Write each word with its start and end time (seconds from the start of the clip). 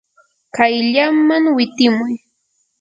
kayllaman 0.55 1.43
witimuy. 1.55 2.13